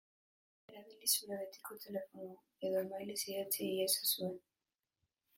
Erabili 0.71 1.09
gure 1.17 1.35
betiko 1.41 1.75
telefonoa 1.83 2.37
edo 2.69 2.79
emailez 2.85 3.19
idatz 3.33 3.53
iezaguzue. 3.67 4.31